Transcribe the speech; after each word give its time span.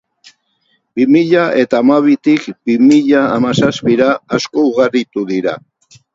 Bi 0.99 1.03
mila 1.15 1.43
eta 1.63 1.81
hamabitik 1.81 2.47
bi 2.65 2.79
mila 2.87 3.23
hamazazpira, 3.35 4.09
asko 4.39 4.67
ugaritu 4.73 5.29
dira. 5.35 5.57